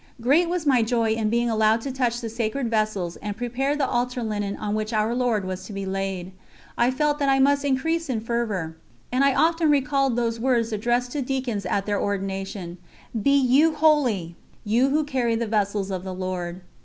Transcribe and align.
Great 0.19 0.49
was 0.49 0.65
my 0.65 0.81
joy 0.81 1.11
in 1.11 1.29
being 1.29 1.47
allowed 1.47 1.79
to 1.79 1.91
touch 1.91 2.21
the 2.21 2.27
Sacred 2.27 2.71
Vessels 2.71 3.17
and 3.17 3.37
prepare 3.37 3.75
the 3.75 3.87
Altar 3.87 4.23
linen 4.23 4.57
on 4.57 4.73
which 4.73 4.93
Our 4.93 5.13
Lord 5.13 5.45
was 5.45 5.63
to 5.65 5.73
be 5.73 5.85
laid. 5.85 6.31
I 6.75 6.89
felt 6.89 7.19
that 7.19 7.29
I 7.29 7.37
must 7.37 7.63
increase 7.63 8.09
in 8.09 8.19
fervour, 8.19 8.75
and 9.11 9.23
I 9.23 9.35
often 9.35 9.69
recalled 9.69 10.15
those 10.15 10.39
words 10.39 10.73
addressed 10.73 11.11
to 11.11 11.21
deacons 11.21 11.67
at 11.67 11.85
their 11.85 12.01
ordination: 12.01 12.79
"Be 13.21 13.35
you 13.39 13.75
holy, 13.75 14.35
you 14.65 14.89
who 14.89 15.03
carry 15.03 15.35
the 15.35 15.45
Vessels 15.45 15.91
of 15.91 16.03
the 16.03 16.15
Lord." 16.15 16.61